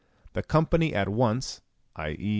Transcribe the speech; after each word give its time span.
The 0.33 0.41
company 0.41 0.95
at 0.95 1.09
once, 1.09 1.61
i.e. 1.95 2.29